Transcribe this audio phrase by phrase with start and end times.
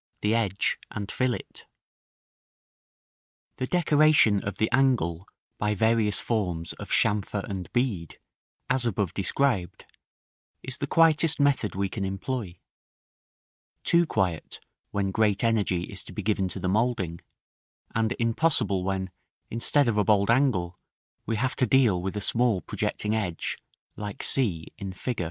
[0.21, 1.65] THE EDGE AND FILLET.§ I.
[3.57, 5.27] The decoration of the angle
[5.59, 8.17] by various forms of chamfer and bead,
[8.67, 9.85] as above described,
[10.63, 12.57] is the quietest method we can employ;
[13.83, 14.59] too quiet,
[14.89, 17.21] when great energy is to be given to the moulding,
[17.93, 19.11] and impossible, when,
[19.51, 20.79] instead of a bold angle,
[21.27, 23.55] we have to deal with a small projecting edge,
[23.95, 25.19] like c in Fig.